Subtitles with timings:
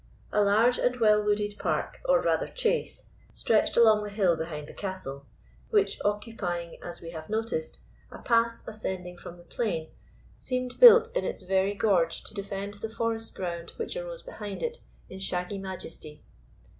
[0.31, 4.73] A large and well wooded park, or rather chase, stretched along the hill behind the
[4.73, 5.27] castle,
[5.69, 9.89] which, occupying, as we have noticed, a pass ascending from the plain,
[10.39, 14.79] seemed built in its very gorge to defend the forest ground which arose behind it
[15.07, 16.23] in shaggy majesty.